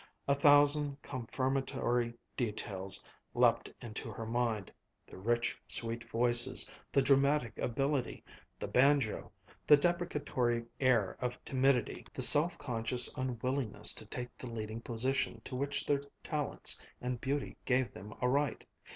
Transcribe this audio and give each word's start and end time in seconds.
A 0.27 0.33
thousand 0.33 0.99
confirmatory 1.03 2.15
details 2.35 3.03
leaped 3.35 3.71
into 3.83 4.09
her 4.09 4.25
mind: 4.25 4.73
the 5.05 5.19
rich, 5.19 5.59
sweet 5.67 6.03
voices 6.05 6.67
the 6.91 7.03
dramatic 7.03 7.55
ability 7.59 8.23
the 8.57 8.67
banjo 8.67 9.31
the 9.67 9.77
deprecatory 9.77 10.65
air 10.79 11.17
of 11.21 11.37
timidity 11.45 12.07
the 12.15 12.23
self 12.23 12.57
conscious 12.57 13.15
unwillingness 13.15 13.93
to 13.93 14.05
take 14.07 14.35
the 14.39 14.49
leading 14.49 14.81
position 14.81 15.39
to 15.45 15.55
which 15.55 15.85
their 15.85 16.01
talents 16.23 16.81
and 16.99 17.21
beauty 17.21 17.55
gave 17.65 17.93
them 17.93 18.15
a 18.21 18.27
right. 18.27 18.65